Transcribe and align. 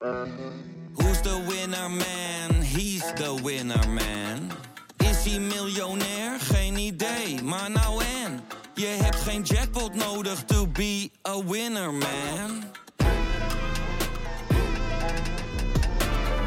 Who's 0.00 1.20
the 1.22 1.44
winner 1.48 1.88
man? 1.88 2.62
He's 2.62 3.02
the 3.14 3.34
winner 3.42 3.88
man. 3.88 4.50
Is 4.96 5.24
hij 5.24 5.40
miljonair? 5.40 6.40
Geen 6.40 6.76
idee, 6.76 7.42
maar 7.42 7.70
nou 7.70 8.02
en. 8.24 8.40
Je 8.74 8.86
hebt 9.02 9.16
geen 9.16 9.42
jackpot 9.42 9.94
nodig 9.94 10.44
to 10.44 10.66
be 10.66 11.10
a 11.28 11.44
winner 11.44 11.92
man. 11.92 12.64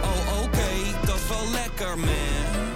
Oh 0.02 0.43
oké, 0.43 1.05
dat 1.05 1.15
is 1.15 1.27
wel 1.27 1.52
lekker 1.52 1.97
man. 1.97 2.70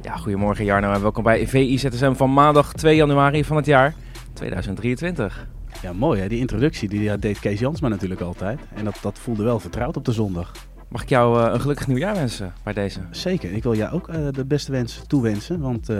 Ja, 0.00 0.16
goedemorgen 0.16 0.64
Jarno 0.64 0.92
en 0.92 1.00
welkom 1.00 1.22
bij 1.22 1.48
VIZSM 1.48 2.12
van 2.14 2.32
maandag 2.32 2.72
2 2.72 2.96
januari 2.96 3.44
van 3.44 3.56
het 3.56 3.66
jaar 3.66 3.94
2023. 4.42 5.48
Ja, 5.82 5.92
mooi 5.92 6.20
hè. 6.20 6.28
Die 6.28 6.38
introductie 6.38 6.88
die 6.88 7.18
deed 7.18 7.38
Kees 7.38 7.60
Jansma 7.60 7.88
natuurlijk 7.88 8.20
altijd. 8.20 8.60
En 8.74 8.84
dat, 8.84 8.98
dat 9.02 9.18
voelde 9.18 9.42
wel 9.42 9.60
vertrouwd 9.60 9.96
op 9.96 10.04
de 10.04 10.12
zondag. 10.12 10.52
Mag 10.88 11.02
ik 11.02 11.08
jou 11.08 11.40
eh, 11.40 11.52
een 11.52 11.60
gelukkig 11.60 11.86
nieuwjaar 11.86 12.14
wensen 12.14 12.52
bij 12.62 12.72
deze? 12.72 13.00
Zeker. 13.10 13.52
Ik 13.52 13.62
wil 13.62 13.74
jou 13.74 13.92
ook 13.92 14.08
eh, 14.08 14.26
de 14.30 14.44
beste 14.44 14.72
wens 14.72 15.02
toewensen. 15.06 15.60
Want 15.60 15.88
eh, 15.88 15.96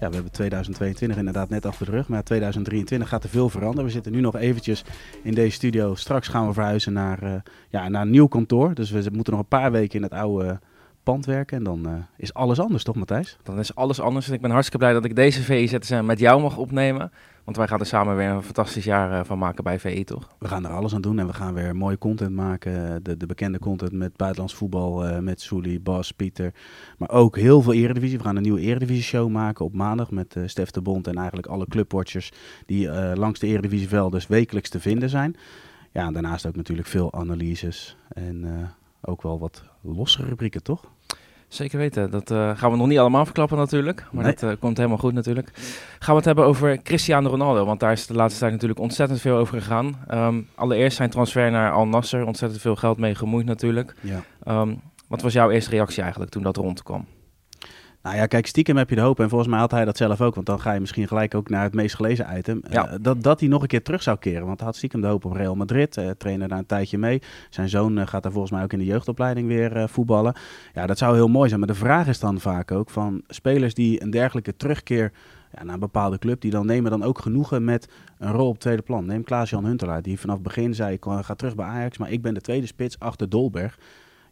ja, 0.00 0.08
we 0.08 0.14
hebben 0.14 0.32
2022 0.32 1.18
inderdaad 1.18 1.48
net 1.48 1.66
achter 1.66 1.86
de 1.86 1.92
rug. 1.92 2.08
Maar 2.08 2.22
2023 2.22 3.08
gaat 3.08 3.24
er 3.24 3.30
veel 3.30 3.48
veranderen. 3.48 3.84
We 3.84 3.90
zitten 3.90 4.12
nu 4.12 4.20
nog 4.20 4.36
eventjes 4.36 4.84
in 5.22 5.34
deze 5.34 5.54
studio. 5.54 5.94
Straks 5.94 6.28
gaan 6.28 6.46
we 6.46 6.52
verhuizen 6.52 6.92
naar, 6.92 7.42
ja, 7.68 7.88
naar 7.88 8.02
een 8.02 8.10
nieuw 8.10 8.26
kantoor. 8.26 8.74
Dus 8.74 8.90
we 8.90 9.10
moeten 9.12 9.32
nog 9.32 9.42
een 9.42 9.48
paar 9.48 9.72
weken 9.72 9.96
in 9.96 10.02
het 10.02 10.12
oude 10.12 10.58
pand 11.10 11.26
werken. 11.26 11.56
En 11.56 11.64
dan 11.64 12.06
is 12.16 12.34
alles 12.34 12.60
anders, 12.60 12.84
toch 12.84 12.96
Matthijs? 12.96 13.36
Dan 13.42 13.58
is 13.58 13.74
alles 13.74 14.00
anders. 14.00 14.28
En 14.28 14.34
ik 14.34 14.40
ben 14.40 14.50
hartstikke 14.50 14.84
blij 14.84 14.92
dat 14.92 15.04
ik 15.04 15.16
deze 15.16 15.42
VIZSM 15.42 16.04
met 16.04 16.18
jou 16.18 16.42
mag 16.42 16.56
opnemen. 16.56 17.12
Want 17.44 17.56
wij 17.56 17.68
gaan 17.68 17.80
er 17.80 17.86
samen 17.86 18.16
weer 18.16 18.28
een 18.28 18.42
fantastisch 18.42 18.84
jaar 18.84 19.12
eh, 19.12 19.24
van 19.24 19.38
maken 19.38 19.64
bij 19.64 19.78
VI, 19.78 20.04
toch? 20.04 20.28
We 20.38 20.48
gaan 20.48 20.64
er 20.64 20.70
alles 20.70 20.94
aan 20.94 21.00
doen 21.00 21.18
en 21.18 21.26
we 21.26 21.32
gaan 21.32 21.54
weer 21.54 21.76
mooie 21.76 21.98
content 21.98 22.34
maken. 22.34 23.02
De, 23.02 23.16
de 23.16 23.26
bekende 23.26 23.58
content 23.58 23.92
met 23.92 24.16
buitenlands 24.16 24.54
voetbal, 24.54 25.08
uh, 25.08 25.18
met 25.18 25.40
Soelie, 25.40 25.80
Bas, 25.80 26.12
Pieter. 26.12 26.54
Maar 26.98 27.10
ook 27.10 27.36
heel 27.36 27.62
veel 27.62 27.72
eredivisie. 27.72 28.18
We 28.18 28.24
gaan 28.24 28.36
een 28.36 28.42
nieuwe 28.42 28.60
eredivisie 28.60 29.02
show 29.02 29.28
maken 29.28 29.64
op 29.64 29.74
maandag 29.74 30.10
met 30.10 30.34
uh, 30.34 30.42
Stef 30.46 30.70
de 30.70 30.82
Bond 30.82 31.06
en 31.06 31.16
eigenlijk 31.16 31.46
alle 31.46 31.66
clubwatchers 31.68 32.32
die 32.66 32.90
langs 33.16 33.40
de 33.40 33.46
eredivisievelden 33.46 34.22
wekelijks 34.28 34.68
te 34.68 34.80
vinden 34.80 35.08
zijn. 35.08 35.36
Ja, 35.92 36.06
en 36.06 36.12
daarnaast 36.12 36.46
ook 36.46 36.56
natuurlijk 36.56 36.88
veel 36.88 37.12
analyses 37.12 37.96
en 38.08 38.44
ook 39.00 39.22
wel 39.22 39.38
wat 39.38 39.64
losse 39.80 40.24
rubrieken, 40.24 40.62
toch? 40.62 40.84
Zeker 41.48 41.78
weten. 41.78 42.10
Dat 42.10 42.30
uh, 42.30 42.56
gaan 42.56 42.70
we 42.70 42.76
nog 42.76 42.86
niet 42.86 42.98
allemaal 42.98 43.24
verklappen 43.24 43.56
natuurlijk. 43.56 44.06
Maar 44.12 44.24
dat 44.24 44.42
uh, 44.42 44.50
komt 44.60 44.76
helemaal 44.76 44.98
goed 44.98 45.12
natuurlijk. 45.12 45.50
Gaan 45.98 46.10
we 46.10 46.16
het 46.16 46.24
hebben 46.24 46.44
over 46.44 46.82
Cristiano 46.82 47.30
Ronaldo. 47.30 47.64
Want 47.64 47.80
daar 47.80 47.92
is 47.92 48.06
de 48.06 48.14
laatste 48.14 48.40
tijd 48.40 48.52
natuurlijk 48.52 48.80
ontzettend 48.80 49.20
veel 49.20 49.36
over 49.36 49.60
gegaan. 49.60 49.98
Um, 50.10 50.48
allereerst 50.54 50.96
zijn 50.96 51.10
transfer 51.10 51.50
naar 51.50 51.72
Al 51.72 51.86
Nasser. 51.86 52.26
Ontzettend 52.26 52.60
veel 52.60 52.76
geld 52.76 52.98
mee 52.98 53.14
gemoeid 53.14 53.46
natuurlijk. 53.46 53.94
Ja. 54.00 54.22
Um, 54.60 54.80
wat 55.08 55.22
was 55.22 55.32
jouw 55.32 55.50
eerste 55.50 55.70
reactie 55.70 56.02
eigenlijk 56.02 56.32
toen 56.32 56.42
dat 56.42 56.56
rondkwam? 56.56 57.06
Nou 58.02 58.16
ja, 58.16 58.26
kijk, 58.26 58.46
stiekem 58.46 58.76
heb 58.76 58.88
je 58.88 58.94
de 58.94 59.00
hoop. 59.00 59.20
En 59.20 59.28
volgens 59.28 59.50
mij 59.50 59.58
had 59.58 59.70
hij 59.70 59.84
dat 59.84 59.96
zelf 59.96 60.20
ook. 60.20 60.34
Want 60.34 60.46
dan 60.46 60.60
ga 60.60 60.72
je 60.72 60.80
misschien 60.80 61.08
gelijk 61.08 61.34
ook 61.34 61.48
naar 61.48 61.62
het 61.62 61.74
meest 61.74 61.94
gelezen 61.94 62.38
item. 62.38 62.62
Ja. 62.70 62.92
Uh, 62.92 62.94
dat, 63.00 63.22
dat 63.22 63.40
hij 63.40 63.48
nog 63.48 63.62
een 63.62 63.68
keer 63.68 63.82
terug 63.82 64.02
zou 64.02 64.18
keren. 64.18 64.46
Want 64.46 64.58
hij 64.58 64.66
had 64.66 64.76
stiekem 64.76 65.00
de 65.00 65.06
hoop 65.06 65.24
op 65.24 65.32
Real 65.32 65.56
Madrid. 65.56 65.96
Uh, 65.96 66.10
trainer 66.10 66.48
daar 66.48 66.58
een 66.58 66.66
tijdje 66.66 66.98
mee. 66.98 67.22
Zijn 67.50 67.68
zoon 67.68 67.98
uh, 67.98 68.06
gaat 68.06 68.22
daar 68.22 68.32
volgens 68.32 68.52
mij 68.52 68.62
ook 68.62 68.72
in 68.72 68.78
de 68.78 68.84
jeugdopleiding 68.84 69.48
weer 69.48 69.88
voetballen. 69.88 70.34
Ja, 70.74 70.86
dat 70.86 70.98
zou 70.98 71.14
heel 71.14 71.28
mooi 71.28 71.48
zijn. 71.48 71.60
Maar 71.60 71.68
de 71.68 71.74
vraag 71.74 72.06
is 72.06 72.20
dan 72.20 72.40
vaak 72.40 72.70
ook 72.70 72.90
van 72.90 73.22
spelers 73.28 73.74
die 73.74 74.02
een 74.02 74.10
dergelijke 74.10 74.56
terugkeer 74.56 75.12
ja, 75.56 75.64
naar 75.64 75.74
een 75.74 75.80
bepaalde 75.80 76.18
club, 76.18 76.40
die 76.40 76.50
dan 76.50 76.66
nemen 76.66 76.90
dan 76.90 77.02
ook 77.02 77.18
genoegen 77.18 77.64
met 77.64 77.88
een 78.18 78.32
rol 78.32 78.48
op 78.48 78.58
tweede 78.58 78.82
plan. 78.82 79.06
Neem 79.06 79.24
Klaas-Jan 79.24 79.64
Huntelaar, 79.64 80.02
die 80.02 80.20
vanaf 80.20 80.34
het 80.34 80.44
begin 80.44 80.74
zei, 80.74 80.92
ik 80.92 81.04
ga 81.04 81.34
terug 81.34 81.54
bij 81.54 81.66
Ajax, 81.66 81.98
maar 81.98 82.10
ik 82.10 82.22
ben 82.22 82.34
de 82.34 82.40
tweede 82.40 82.66
spits 82.66 82.98
achter 82.98 83.28
Dolberg 83.28 83.78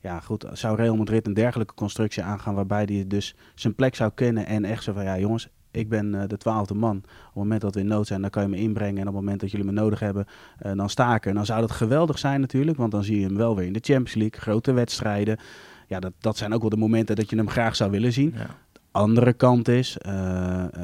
ja, 0.00 0.20
goed, 0.20 0.46
zou 0.52 0.76
Real 0.76 0.96
Madrid 0.96 1.26
een 1.26 1.34
dergelijke 1.34 1.74
constructie 1.74 2.22
aangaan 2.22 2.54
waarbij 2.54 2.82
hij 2.84 3.04
dus 3.06 3.34
zijn 3.54 3.74
plek 3.74 3.94
zou 3.94 4.10
kennen 4.14 4.46
en 4.46 4.64
echt 4.64 4.82
zo 4.82 4.92
van, 4.92 5.04
ja 5.04 5.18
jongens, 5.18 5.48
ik 5.70 5.88
ben 5.88 6.14
uh, 6.14 6.22
de 6.26 6.36
twaalfde 6.36 6.74
man. 6.74 6.96
Op 6.96 7.24
het 7.24 7.34
moment 7.34 7.60
dat 7.60 7.74
we 7.74 7.80
in 7.80 7.86
nood 7.86 8.06
zijn, 8.06 8.20
dan 8.20 8.30
kan 8.30 8.42
je 8.42 8.48
me 8.48 8.56
inbrengen. 8.56 9.00
En 9.00 9.08
op 9.08 9.14
het 9.14 9.22
moment 9.22 9.40
dat 9.40 9.50
jullie 9.50 9.66
me 9.66 9.72
nodig 9.72 10.00
hebben, 10.00 10.26
uh, 10.66 10.72
dan 10.74 10.90
sta 10.90 11.14
ik 11.14 11.26
er. 11.26 11.34
Dan 11.34 11.46
zou 11.46 11.60
dat 11.60 11.70
geweldig 11.70 12.18
zijn 12.18 12.40
natuurlijk, 12.40 12.76
want 12.76 12.90
dan 12.90 13.04
zie 13.04 13.20
je 13.20 13.26
hem 13.26 13.36
wel 13.36 13.56
weer 13.56 13.66
in 13.66 13.72
de 13.72 13.82
Champions 13.82 14.14
League, 14.14 14.40
grote 14.40 14.72
wedstrijden. 14.72 15.38
Ja, 15.86 16.00
dat, 16.00 16.12
dat 16.18 16.36
zijn 16.36 16.54
ook 16.54 16.60
wel 16.60 16.70
de 16.70 16.76
momenten 16.76 17.16
dat 17.16 17.30
je 17.30 17.36
hem 17.36 17.48
graag 17.48 17.76
zou 17.76 17.90
willen 17.90 18.12
zien. 18.12 18.32
Ja. 18.36 18.46
De 18.72 18.80
andere 18.90 19.32
kant 19.32 19.68
is, 19.68 19.98
uh, 20.06 20.12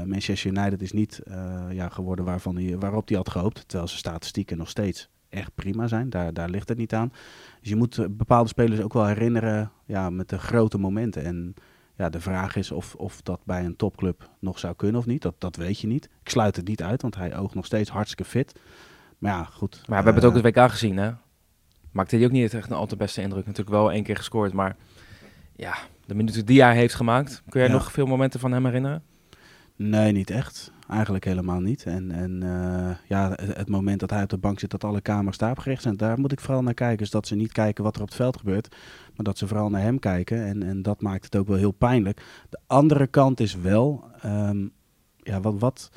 Manchester 0.05 0.51
United 0.51 0.83
is 0.83 0.93
niet 0.93 1.21
ja, 1.71 1.89
geworden 1.89 2.25
waarvan 2.25 2.57
hij, 2.57 2.79
waarop 2.79 3.09
hij 3.09 3.17
had 3.17 3.31
gehoopt. 3.31 3.65
Terwijl 3.69 3.89
zijn 3.89 4.01
statistieken 4.01 4.57
nog 4.57 4.69
steeds 4.69 5.09
echt 5.35 5.55
prima 5.55 5.87
zijn. 5.87 6.11
Daar, 6.11 6.33
daar 6.33 6.49
ligt 6.49 6.69
het 6.69 6.79
niet 6.79 6.95
aan. 6.95 7.13
Dus 7.61 7.69
je 7.69 7.77
moet 7.77 7.99
eh, 7.99 8.07
bepaalde 8.11 8.49
spelers 8.49 8.81
ook 8.81 8.93
wel 8.93 9.07
herinneren 9.07 9.71
ja, 9.85 10.11
met 10.11 10.29
de 10.29 10.39
grote 10.39 10.79
momenten. 10.79 11.25
En 11.25 11.55
ja, 11.97 12.09
de 12.09 12.21
vraag 12.21 12.57
is 12.57 12.71
of, 12.71 12.95
of 12.95 13.23
dat 13.23 13.41
bij 13.45 13.65
een 13.65 13.77
topclub 13.77 14.31
nog 14.39 14.59
zou 14.59 14.75
kunnen 14.75 15.01
of 15.01 15.07
niet. 15.07 15.23
Dat, 15.23 15.35
dat 15.39 15.57
weet 15.57 15.81
je 15.81 15.87
niet. 15.87 16.05
Ik 16.05 16.29
sluit 16.29 16.57
het 16.57 16.69
niet 16.69 16.83
uit, 16.83 17.03
want 17.03 17.17
hij 17.17 17.37
oogt 17.37 17.55
nog 17.55 17.67
steeds 17.67 17.91
hartstikke 17.91 18.25
fit. 18.25 18.61
Maar 19.19 19.33
ja, 19.33 19.45
goed. 19.45 19.75
Maar 19.87 19.99
we 19.99 20.05
hebben 20.05 20.15
het 20.15 20.25
ook 20.25 20.45
het 20.45 20.57
WK 20.57 20.71
gezien, 20.71 20.97
hè? 20.97 21.11
Maakte 21.91 22.17
hij 22.17 22.25
ook 22.25 22.33
niet 22.33 22.55
echt 22.55 22.71
een 22.71 22.77
al 22.77 22.87
te 22.87 22.97
beste 22.97 23.21
indruk. 23.21 23.47
Natuurlijk 23.47 23.77
wel 23.77 23.93
één 23.93 24.03
keer 24.03 24.17
gescoord, 24.17 24.53
maar 24.53 24.77
ja, 25.57 25.75
de 26.07 26.15
minuten 26.15 26.47
die 26.47 26.63
hij 26.63 26.77
heeft 26.77 26.95
gemaakt. 26.95 27.43
Kun 27.49 27.61
jij 27.61 27.71
nog 27.71 27.93
veel 27.93 28.07
momenten 28.07 28.41
van 28.41 28.53
hem 28.53 28.65
herinneren? 28.65 29.03
Nee, 29.77 30.13
niet 30.13 30.31
echt. 30.31 30.73
Eigenlijk 30.89 31.25
helemaal 31.25 31.61
niet. 31.61 31.85
En, 31.85 32.11
en 32.11 32.41
uh, 32.43 32.91
ja, 33.09 33.31
het, 33.31 33.57
het, 33.57 33.69
moment 33.69 34.01
dat 34.01 34.11
hij 34.11 34.23
op 34.23 34.29
de 34.29 34.39
bank 34.39 34.59
zit, 34.59 34.71
dat 34.71 34.85
alle 34.85 35.01
kamers 35.01 35.39
daarop 35.39 35.59
gericht 35.59 35.83
zijn, 35.83 35.97
daar 35.97 36.19
moet 36.19 36.33
ik 36.33 36.41
vooral 36.41 36.63
naar 36.63 36.75
kijken. 36.75 36.99
Dus 36.99 37.11
dat 37.11 37.27
ze 37.27 37.35
niet 37.35 37.53
kijken 37.53 37.85
wat 37.85 37.97
er 37.97 38.03
op 38.03 38.09
het 38.09 38.17
veld 38.17 38.37
gebeurt, 38.37 38.69
maar 39.17 39.25
dat 39.25 39.39
ze 39.39 39.47
vooral 39.47 39.71
naar 39.71 39.81
hem 39.81 39.99
kijken. 39.99 40.45
En, 40.45 40.63
en 40.63 40.83
dat 40.83 41.01
maakt 41.01 41.25
het 41.25 41.37
ook 41.37 41.47
wel 41.47 41.57
heel 41.57 41.73
pijnlijk. 41.73 42.23
De 42.51 42.59
andere 42.67 43.07
kant 43.07 43.41
is 43.41 43.55
wel, 43.55 44.05
um, 44.25 44.73
ja, 45.17 45.41
wat, 45.41 45.59
wat, 45.59 45.91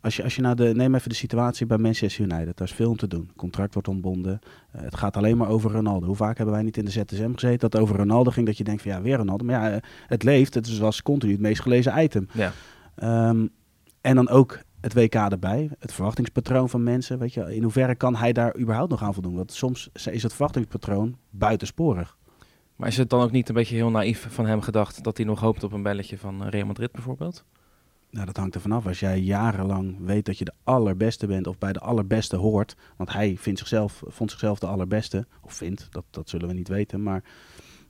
als 0.00 0.16
je, 0.16 0.22
als 0.22 0.36
je 0.36 0.42
naar 0.42 0.56
de, 0.56 0.72
neem 0.74 0.94
even 0.94 1.08
de 1.08 1.14
situatie 1.14 1.66
bij 1.66 1.78
Manchester 1.78 2.24
United. 2.24 2.56
Daar 2.56 2.68
is 2.68 2.74
veel 2.74 2.90
om 2.90 2.96
te 2.96 3.08
doen. 3.08 3.30
contract 3.36 3.72
wordt 3.74 3.88
ontbonden. 3.88 4.38
Uh, 4.76 4.82
het 4.82 4.96
gaat 4.96 5.16
alleen 5.16 5.36
maar 5.36 5.48
over 5.48 5.70
Ronaldo. 5.70 6.06
Hoe 6.06 6.16
vaak 6.16 6.36
hebben 6.36 6.54
wij 6.54 6.64
niet 6.64 6.76
in 6.76 6.84
de 6.84 6.90
ZSM 6.90 7.32
gezeten 7.32 7.70
dat 7.70 7.80
over 7.80 7.96
Ronaldo 7.96 8.30
ging, 8.30 8.46
dat 8.46 8.58
je 8.58 8.64
denkt 8.64 8.82
van 8.82 8.90
ja, 8.90 9.02
weer 9.02 9.16
Ronaldo. 9.16 9.44
Maar 9.44 9.60
ja, 9.60 9.74
uh, 9.74 9.82
het 10.06 10.22
leeft. 10.22 10.54
Het 10.54 10.78
was 10.78 11.02
continu 11.02 11.32
het 11.32 11.40
meest 11.40 11.60
gelezen 11.60 12.02
item. 12.02 12.28
Ja. 12.32 12.52
Um, 13.28 13.50
en 14.00 14.14
dan 14.14 14.28
ook 14.28 14.58
het 14.80 14.94
WK 14.94 15.14
erbij, 15.14 15.70
het 15.78 15.92
verwachtingspatroon 15.92 16.68
van 16.68 16.82
mensen. 16.82 17.18
Weet 17.18 17.34
je, 17.34 17.54
in 17.54 17.62
hoeverre 17.62 17.94
kan 17.94 18.16
hij 18.16 18.32
daar 18.32 18.58
überhaupt 18.58 18.90
nog 18.90 19.02
aan 19.02 19.14
voldoen? 19.14 19.34
Want 19.34 19.52
soms 19.52 19.88
is 19.92 20.22
het 20.22 20.32
verwachtingspatroon 20.32 21.16
buitensporig. 21.30 22.16
Maar 22.76 22.88
is 22.88 22.96
het 22.96 23.10
dan 23.10 23.22
ook 23.22 23.30
niet 23.30 23.48
een 23.48 23.54
beetje 23.54 23.74
heel 23.74 23.90
naïef 23.90 24.26
van 24.30 24.46
hem 24.46 24.60
gedacht 24.60 25.04
dat 25.04 25.16
hij 25.16 25.26
nog 25.26 25.40
hoopt 25.40 25.64
op 25.64 25.72
een 25.72 25.82
belletje 25.82 26.18
van 26.18 26.48
Real 26.48 26.66
Madrid 26.66 26.92
bijvoorbeeld? 26.92 27.44
Nou, 28.10 28.26
dat 28.26 28.36
hangt 28.36 28.54
er 28.54 28.60
vanaf. 28.60 28.86
Als 28.86 29.00
jij 29.00 29.20
jarenlang 29.20 29.96
weet 30.00 30.24
dat 30.24 30.38
je 30.38 30.44
de 30.44 30.52
allerbeste 30.64 31.26
bent 31.26 31.46
of 31.46 31.58
bij 31.58 31.72
de 31.72 31.80
allerbeste 31.80 32.36
hoort, 32.36 32.76
want 32.96 33.12
hij 33.12 33.36
vindt 33.36 33.58
zichzelf, 33.58 34.02
vond 34.06 34.30
zichzelf 34.30 34.58
de 34.58 34.66
allerbeste, 34.66 35.26
of 35.40 35.54
vindt, 35.54 35.86
dat, 35.90 36.04
dat 36.10 36.28
zullen 36.28 36.48
we 36.48 36.54
niet 36.54 36.68
weten, 36.68 37.02
maar 37.02 37.24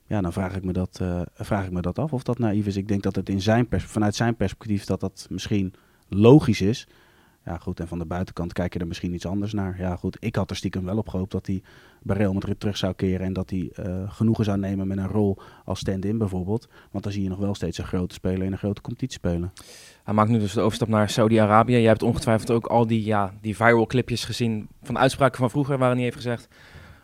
ja, 0.05 0.21
dan 0.21 0.33
vraag 0.33 0.55
ik, 0.55 0.63
me 0.63 0.73
dat, 0.73 0.99
uh, 1.01 1.21
vraag 1.33 1.65
ik 1.65 1.71
me 1.71 1.81
dat 1.81 1.99
af 1.99 2.13
of 2.13 2.23
dat 2.23 2.37
naïef 2.37 2.65
is. 2.65 2.75
Ik 2.75 2.87
denk 2.87 3.03
dat 3.03 3.15
het 3.15 3.29
in 3.29 3.41
zijn 3.41 3.67
vanuit 3.69 4.15
zijn 4.15 4.35
perspectief 4.35 4.85
dat 4.85 4.99
dat 4.99 5.27
misschien 5.29 5.73
logisch 6.13 6.61
is. 6.61 6.87
Ja, 7.45 7.57
goed, 7.57 7.79
en 7.79 7.87
van 7.87 7.99
de 7.99 8.05
buitenkant 8.05 8.53
kijk 8.53 8.73
je 8.73 8.79
er 8.79 8.87
misschien 8.87 9.13
iets 9.13 9.25
anders 9.25 9.53
naar. 9.53 9.75
Ja, 9.77 9.95
goed, 9.95 10.17
ik 10.19 10.35
had 10.35 10.49
er 10.49 10.55
stiekem 10.55 10.85
wel 10.85 10.97
op 10.97 11.07
gehoopt 11.07 11.31
dat 11.31 11.47
hij 11.47 11.61
bij 12.01 12.17
Real 12.17 12.33
Madrid 12.33 12.59
terug 12.59 12.77
zou 12.77 12.93
keren 12.93 13.25
en 13.25 13.33
dat 13.33 13.49
hij 13.49 13.71
uh, 13.85 14.11
genoegen 14.11 14.45
zou 14.45 14.57
nemen 14.57 14.87
met 14.87 14.97
een 14.97 15.07
rol 15.07 15.37
als 15.65 15.79
stand-in 15.79 16.17
bijvoorbeeld. 16.17 16.67
Want 16.91 17.03
dan 17.03 17.13
zie 17.13 17.23
je 17.23 17.29
nog 17.29 17.39
wel 17.39 17.55
steeds 17.55 17.77
een 17.77 17.85
grote 17.85 18.13
speler 18.13 18.43
in 18.43 18.51
een 18.51 18.57
grote 18.57 18.81
competitie 18.81 19.17
spelen. 19.17 19.53
Hij 20.03 20.13
maakt 20.13 20.29
nu 20.29 20.39
dus 20.39 20.53
de 20.53 20.61
overstap 20.61 20.87
naar 20.87 21.09
Saudi-Arabië. 21.09 21.71
Jij 21.71 21.81
hebt 21.83 22.03
ongetwijfeld 22.03 22.51
ook 22.51 22.65
al 22.65 22.87
die, 22.87 23.05
ja, 23.05 23.33
die 23.41 23.55
viral 23.55 23.85
clipjes 23.85 24.25
gezien 24.25 24.67
van 24.83 24.97
uitspraken 24.97 25.37
van 25.37 25.49
vroeger, 25.49 25.77
waar 25.77 25.91
hij 25.91 26.01
heeft 26.01 26.15
gezegd... 26.15 26.47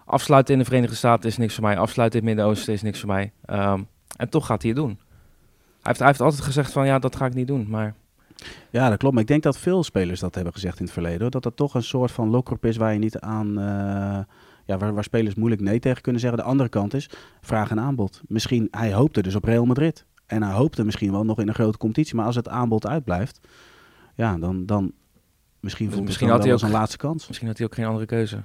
Afsluiten 0.10 0.54
in 0.54 0.60
de 0.60 0.66
Verenigde 0.66 0.96
Staten 0.96 1.30
is 1.30 1.38
niks 1.38 1.54
voor 1.54 1.64
mij. 1.64 1.78
Afsluiten 1.78 2.20
in 2.20 2.26
het 2.26 2.36
Midden-Oosten 2.36 2.74
is 2.74 2.82
niks 2.82 3.00
voor 3.00 3.10
mij. 3.10 3.32
Um, 3.50 3.88
en 4.18 4.30
toch 4.30 4.46
gaat 4.46 4.62
hij 4.62 4.72
het 4.72 4.80
doen. 4.80 4.90
Hij 4.90 4.98
heeft, 5.82 6.00
hij 6.00 6.08
heeft 6.08 6.22
altijd 6.22 6.42
gezegd 6.42 6.72
van 6.72 6.86
ja, 6.86 7.00
dat 7.00 7.16
ga 7.16 7.26
ik 7.26 7.34
niet 7.34 7.48
doen. 7.48 7.66
Maar 7.70 7.96
ja, 8.70 8.90
dat 8.90 8.98
klopt. 8.98 9.14
Maar 9.14 9.24
ik 9.24 9.30
denk 9.30 9.44
dat 9.44 9.58
veel 9.58 9.84
spelers 9.84 10.20
dat 10.20 10.36
hebben 10.36 10.54
gezegd 10.54 10.80
in 10.80 10.86
het 10.86 10.94
verleden. 10.94 11.32
Dat 11.32 11.44
dat 11.44 11.56
toch 11.56 11.74
een 11.74 11.84
soort 11.84 12.12
van 12.12 12.30
lokroep 12.30 12.66
is 12.66 12.78
waar 12.78 12.94
je 12.94 13.00
niet 13.00 13.20
aan... 13.20 13.48
Uh, 13.60 14.20
ja, 14.66 14.78
waar, 14.78 14.94
waar, 14.94 15.04
spelers 15.04 15.36
moeilijk 15.36 15.62
nee 15.62 15.80
tegen 15.80 16.02
kunnen 16.02 16.22
zeggen. 16.22 16.40
De 16.40 16.46
andere 16.46 16.70
kant 16.70 16.94
is 16.94 17.10
vraag 17.42 17.70
en 17.70 17.80
aanbod. 17.80 18.22
Misschien, 18.28 18.68
hij 18.72 18.94
hoopte 18.94 19.22
dus 19.22 19.36
op 19.36 19.44
Real 19.44 19.66
Madrid. 19.66 20.06
En 20.26 20.44
hij 20.44 20.54
hoopte 20.54 20.84
misschien 20.84 21.12
wel 21.12 21.26
nog 21.26 21.40
in 21.40 21.48
een 21.48 21.54
grote 21.54 21.78
competitie. 21.78 22.16
Maar 22.16 22.26
als 22.26 22.36
het 22.36 22.50
aanbod 22.50 22.88
uitblijft, 22.88 23.40
ja, 24.16 24.38
dan, 24.38 24.66
dan 24.66 24.92
misschien 25.60 25.92
voelt 25.92 26.06
misschien 26.06 26.28
het 26.28 26.36
had 26.36 26.46
hij 26.46 26.54
ook, 26.54 26.62
een 26.62 26.72
laatste 26.72 26.98
kans. 26.98 27.28
Misschien 27.28 27.48
had 27.48 27.58
hij 27.58 27.66
ook 27.66 27.74
geen 27.74 27.86
andere 27.86 28.06
keuze. 28.06 28.44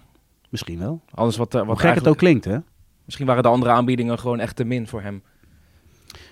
Misschien 0.48 0.78
wel. 0.78 1.02
Alles 1.10 1.36
wat, 1.36 1.54
uh, 1.54 1.66
wat 1.66 1.80
gek 1.80 1.94
het 1.94 2.08
ook 2.08 2.16
klinkt, 2.16 2.44
hè? 2.44 2.58
Misschien 3.04 3.26
waren 3.26 3.42
de 3.42 3.48
andere 3.48 3.72
aanbiedingen 3.72 4.18
gewoon 4.18 4.40
echt 4.40 4.56
te 4.56 4.64
min 4.64 4.86
voor 4.86 5.02
hem. 5.02 5.22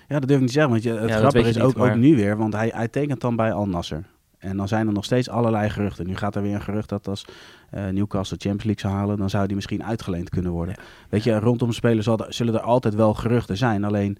Ja, 0.07 0.19
dat 0.19 0.27
durf 0.27 0.35
ik 0.35 0.41
niet 0.45 0.51
zeggen, 0.51 0.71
want 0.71 0.83
je, 0.83 0.93
het 0.93 1.09
ja, 1.09 1.17
grappige 1.17 1.49
is 1.49 1.59
ook, 1.59 1.79
ook 1.79 1.95
nu 1.95 2.15
weer, 2.15 2.37
want 2.37 2.53
hij, 2.53 2.71
hij 2.73 2.87
tekent 2.87 3.21
dan 3.21 3.35
bij 3.35 3.53
Al 3.53 3.67
Nasser. 3.67 4.03
En 4.37 4.57
dan 4.57 4.67
zijn 4.67 4.87
er 4.87 4.93
nog 4.93 5.05
steeds 5.05 5.29
allerlei 5.29 5.69
geruchten. 5.69 6.07
Nu 6.07 6.15
gaat 6.15 6.35
er 6.35 6.41
weer 6.41 6.55
een 6.55 6.61
gerucht 6.61 6.89
dat 6.89 7.07
als 7.07 7.25
uh, 7.73 7.87
Newcastle 7.87 8.37
Champions 8.37 8.63
League 8.63 8.81
zou 8.81 8.93
halen, 8.93 9.17
dan 9.17 9.29
zou 9.29 9.45
die 9.47 9.55
misschien 9.55 9.83
uitgeleend 9.83 10.29
kunnen 10.29 10.51
worden. 10.51 10.75
Weet 11.09 11.23
je, 11.23 11.39
rondom 11.39 11.71
spelers 11.71 12.07
zullen 12.27 12.53
er 12.53 12.61
altijd 12.61 12.95
wel 12.95 13.13
geruchten 13.13 13.57
zijn. 13.57 13.83
Alleen, 13.83 14.17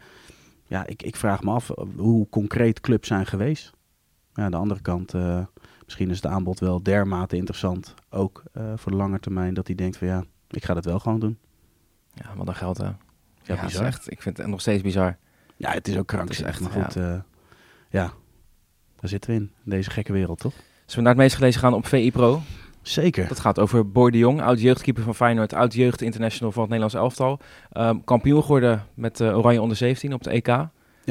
ja, 0.66 0.86
ik, 0.86 1.04
ik 1.04 1.16
vraag 1.16 1.44
me 1.44 1.52
af 1.52 1.72
hoe 1.96 2.30
concreet 2.30 2.80
clubs 2.80 3.08
zijn 3.08 3.26
geweest. 3.26 3.72
Ja, 4.34 4.44
aan 4.44 4.52
de 4.52 4.58
andere 4.58 4.82
kant, 4.82 5.14
uh, 5.14 5.40
misschien 5.86 6.10
is 6.10 6.16
het 6.16 6.26
aanbod 6.26 6.60
wel 6.60 6.84
dermate 6.84 7.36
interessant, 7.36 7.94
ook 8.10 8.44
uh, 8.58 8.64
voor 8.76 8.92
de 8.92 8.98
lange 8.98 9.20
termijn, 9.20 9.54
dat 9.54 9.68
hij 9.68 9.76
denkt 9.76 9.98
van 9.98 10.08
ja, 10.08 10.24
ik 10.50 10.66
ga 10.66 10.74
dat 10.74 10.86
wel 10.86 11.00
gewoon 11.00 11.20
doen. 11.20 11.38
Ja, 12.14 12.26
wat 12.36 12.46
dan 12.46 12.56
geld 12.56 12.78
hè. 12.78 12.86
Ja, 12.86 12.96
ja 13.44 13.66
bizar. 13.66 13.86
Echt, 13.86 14.12
ik 14.12 14.22
vind 14.22 14.38
het 14.38 14.48
nog 14.48 14.62
steeds 14.62 14.84
bizar. 14.84 15.18
Ja, 15.62 15.72
het 15.72 15.88
is 15.88 15.98
ook 15.98 16.08
krankzinnig. 16.08 16.54
echt, 16.54 16.62
maar 16.62 16.84
goed, 16.84 16.94
ja. 16.94 17.26
ja, 17.90 18.14
daar 19.00 19.10
zitten 19.10 19.30
we 19.30 19.36
in, 19.36 19.52
deze 19.64 19.90
gekke 19.90 20.14
wereld, 20.14 20.40
toch? 20.40 20.54
Zullen 20.54 20.96
we 20.96 21.02
naar 21.02 21.14
het 21.14 21.22
meest 21.22 21.36
gelezen 21.36 21.60
gaan 21.60 21.74
op 21.74 21.88
VI 21.88 22.12
Pro? 22.12 22.42
Zeker. 22.82 23.28
Dat 23.28 23.40
gaat 23.40 23.60
over 23.60 23.92
Boy 23.92 24.12
de 24.12 24.18
Jong, 24.18 24.42
oud-jeugdkeeper 24.42 25.04
van 25.04 25.16
Feyenoord, 25.16 25.54
oud-jeugd 25.54 26.02
international 26.02 26.52
van 26.52 26.62
het 26.62 26.72
Nederlands 26.72 27.04
elftal. 27.04 27.40
Um, 27.74 28.04
kampioen 28.04 28.42
geworden 28.42 28.86
met 28.94 29.20
uh, 29.20 29.38
Oranje 29.38 29.62
onder 29.62 29.78
17 29.78 30.14
op 30.14 30.24
de 30.24 30.30
EK. 30.30 30.48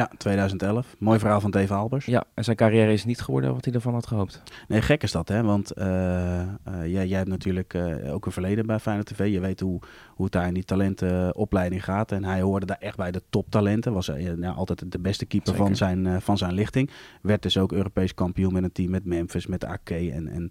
Ja, 0.00 0.10
2011. 0.18 0.96
Mooi 0.98 1.18
verhaal 1.18 1.40
van 1.40 1.50
Dave 1.50 1.74
Albers. 1.74 2.04
Ja, 2.04 2.24
en 2.34 2.44
zijn 2.44 2.56
carrière 2.56 2.92
is 2.92 3.04
niet 3.04 3.20
geworden 3.20 3.54
wat 3.54 3.64
hij 3.64 3.74
ervan 3.74 3.92
had 3.92 4.06
gehoopt. 4.06 4.42
Nee, 4.68 4.82
gek 4.82 5.02
is 5.02 5.12
dat, 5.12 5.28
hè? 5.28 5.42
Want 5.42 5.78
uh, 5.78 5.84
uh, 5.86 6.46
jij, 6.66 7.06
jij 7.06 7.16
hebt 7.16 7.28
natuurlijk 7.28 7.74
uh, 7.74 8.14
ook 8.14 8.26
een 8.26 8.32
verleden 8.32 8.66
bij 8.66 8.78
Feyenoord 8.78 9.06
TV. 9.06 9.32
Je 9.32 9.40
weet 9.40 9.60
hoe, 9.60 9.80
hoe 10.14 10.24
het 10.24 10.34
daar 10.34 10.46
in 10.46 10.54
die 10.54 10.64
talentenopleiding 10.64 11.84
gaat. 11.84 12.12
En 12.12 12.24
hij 12.24 12.40
hoorde 12.40 12.66
daar 12.66 12.78
echt 12.80 12.96
bij 12.96 13.10
de 13.10 13.22
toptalenten. 13.30 13.92
Was 13.92 14.06
nou, 14.36 14.56
altijd 14.56 14.92
de 14.92 14.98
beste 14.98 15.26
keeper 15.26 15.54
van 15.54 15.76
zijn, 15.76 16.22
van 16.22 16.38
zijn 16.38 16.52
lichting. 16.52 16.90
Werd 17.22 17.42
dus 17.42 17.58
ook 17.58 17.72
Europees 17.72 18.14
kampioen 18.14 18.52
met 18.52 18.62
een 18.62 18.72
team 18.72 18.90
met 18.90 19.04
Memphis, 19.04 19.46
met 19.46 19.64
AK. 19.64 19.90
En, 19.90 20.28
en 20.28 20.50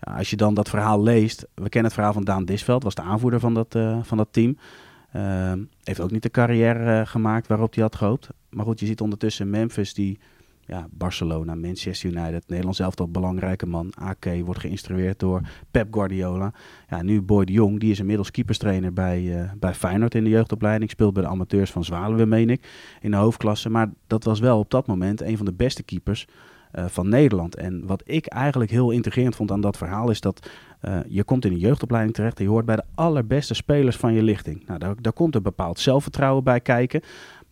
ja, 0.00 0.16
als 0.16 0.30
je 0.30 0.36
dan 0.36 0.54
dat 0.54 0.68
verhaal 0.68 1.02
leest... 1.02 1.46
We 1.54 1.68
kennen 1.68 1.84
het 1.84 1.94
verhaal 1.94 2.12
van 2.12 2.24
Daan 2.24 2.44
Disveld, 2.44 2.82
was 2.82 2.94
de 2.94 3.02
aanvoerder 3.02 3.40
van 3.40 3.54
dat, 3.54 3.78
van 4.02 4.16
dat 4.16 4.28
team... 4.30 4.56
Uh, 5.16 5.52
heeft 5.82 6.00
ook 6.00 6.10
niet 6.10 6.22
de 6.22 6.30
carrière 6.30 7.00
uh, 7.00 7.06
gemaakt 7.06 7.46
waarop 7.46 7.74
hij 7.74 7.82
had 7.82 7.96
gehoopt. 7.96 8.28
Maar 8.50 8.64
goed, 8.64 8.80
je 8.80 8.86
ziet 8.86 9.00
ondertussen 9.00 9.50
Memphis 9.50 9.94
die... 9.94 10.18
Ja, 10.66 10.86
Barcelona, 10.90 11.54
Manchester 11.54 12.10
United, 12.10 12.44
Nederland 12.46 12.76
zelf 12.76 12.94
belangrijke 13.08 13.66
man. 13.66 13.92
AK 13.94 14.26
wordt 14.44 14.60
geïnstrueerd 14.60 15.18
door 15.18 15.40
Pep 15.70 15.94
Guardiola. 15.94 16.52
Ja, 16.88 17.02
nu 17.02 17.22
Boy 17.22 17.44
de 17.44 17.52
Jong, 17.52 17.80
die 17.80 17.90
is 17.90 17.98
inmiddels 17.98 18.30
keeperstrainer 18.30 18.92
bij, 18.92 19.22
uh, 19.22 19.50
bij 19.56 19.74
Feyenoord 19.74 20.14
in 20.14 20.24
de 20.24 20.30
jeugdopleiding. 20.30 20.90
Speelt 20.90 21.12
bij 21.12 21.22
de 21.22 21.28
amateurs 21.28 21.70
van 21.70 21.84
Zwaluwe, 21.84 22.26
meen 22.26 22.50
ik, 22.50 22.68
in 23.00 23.10
de 23.10 23.16
hoofdklasse. 23.16 23.68
Maar 23.68 23.90
dat 24.06 24.24
was 24.24 24.40
wel 24.40 24.58
op 24.58 24.70
dat 24.70 24.86
moment 24.86 25.20
een 25.20 25.36
van 25.36 25.46
de 25.46 25.52
beste 25.52 25.82
keepers 25.82 26.26
uh, 26.74 26.84
van 26.88 27.08
Nederland. 27.08 27.56
En 27.56 27.86
wat 27.86 28.02
ik 28.04 28.26
eigenlijk 28.26 28.70
heel 28.70 28.90
intrigerend 28.90 29.36
vond 29.36 29.50
aan 29.50 29.60
dat 29.60 29.76
verhaal 29.76 30.10
is 30.10 30.20
dat 30.20 30.48
uh, 30.82 30.98
je 31.08 31.24
komt 31.24 31.44
in 31.44 31.52
een 31.52 31.58
jeugdopleiding 31.58 32.14
terecht 32.14 32.38
en 32.38 32.44
je 32.44 32.50
hoort 32.50 32.66
bij 32.66 32.76
de 32.76 32.84
allerbeste 32.94 33.54
spelers 33.54 33.96
van 33.96 34.12
je 34.12 34.22
lichting. 34.22 34.66
Nou, 34.66 34.78
daar, 34.78 34.94
daar 35.00 35.12
komt 35.12 35.34
een 35.34 35.42
bepaald 35.42 35.78
zelfvertrouwen 35.78 36.44
bij 36.44 36.60
kijken. 36.60 37.02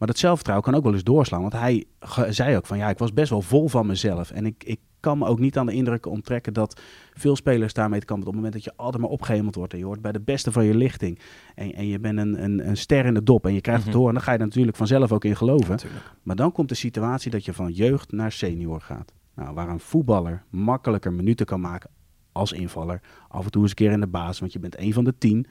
Maar 0.01 0.09
dat 0.09 0.19
zelfvertrouwen 0.19 0.67
kan 0.67 0.79
ook 0.79 0.85
wel 0.85 0.93
eens 0.93 1.05
doorslaan. 1.05 1.41
Want 1.41 1.53
hij 1.53 1.85
zei 2.29 2.57
ook 2.57 2.67
van 2.67 2.79
ja, 2.79 2.89
ik 2.89 2.99
was 2.99 3.13
best 3.13 3.31
wel 3.31 3.43
vol 3.43 3.69
van 3.69 3.87
mezelf. 3.87 4.31
En 4.31 4.47
ik, 4.47 4.65
ik 4.65 4.81
kan 5.01 5.19
me 5.19 5.27
ook 5.27 5.39
niet 5.39 5.59
aan 5.59 5.67
de 5.67 5.73
indruk 5.73 6.07
onttrekken 6.07 6.53
dat 6.53 6.81
veel 7.15 7.37
spelers 7.37 7.73
daarmee 7.73 8.01
te 8.01 8.07
kampen. 8.07 8.27
Op 8.27 8.33
het 8.33 8.43
moment 8.43 8.63
dat 8.63 8.73
je 8.73 8.81
altijd 8.81 9.03
maar 9.03 9.11
opgehemeld 9.11 9.55
wordt 9.55 9.73
en 9.73 9.79
je 9.79 9.85
hoort 9.85 10.01
bij 10.01 10.13
de 10.13 10.21
beste 10.21 10.53
van 10.53 10.65
je 10.65 10.75
lichting. 10.75 11.19
En, 11.55 11.75
en 11.75 11.87
je 11.87 11.99
bent 11.99 12.19
een, 12.19 12.45
een, 12.45 12.69
een 12.69 12.77
ster 12.77 13.07
in 13.07 13.15
de 13.15 13.23
dop 13.23 13.47
en 13.47 13.55
je 13.55 13.61
krijgt 13.61 13.83
het 13.83 13.91
mhm. 13.91 13.99
door. 13.99 14.09
En 14.09 14.15
dan 14.15 14.23
ga 14.23 14.33
je 14.33 14.39
er 14.39 14.45
natuurlijk 14.45 14.77
vanzelf 14.77 15.13
ook 15.13 15.25
in 15.25 15.37
geloven. 15.37 15.79
maar 16.23 16.37
dan 16.37 16.53
komt 16.53 16.69
de 16.69 16.75
situatie 16.75 17.31
dat 17.31 17.45
je 17.45 17.53
van 17.53 17.73
jeugd 17.73 18.13
naar 18.13 18.33
senior 18.33 18.81
gaat. 18.81 19.13
Nou, 19.35 19.55
waar 19.55 19.69
een 19.69 19.81
voetballer 19.81 20.45
makkelijker 20.51 21.13
minuten 21.13 21.47
kan 21.47 21.61
maken 21.61 21.91
als 22.33 22.53
invaller. 22.53 23.01
Af 23.29 23.45
en 23.45 23.51
toe 23.51 23.63
eens 23.63 23.71
een 23.71 23.77
keer 23.77 23.93
in 23.93 24.01
de 24.01 24.07
baas, 24.07 24.39
want 24.39 24.53
je 24.53 24.59
bent 24.59 24.79
een 24.79 24.93
van 24.93 25.05
de 25.05 25.19
tien. 25.19 25.47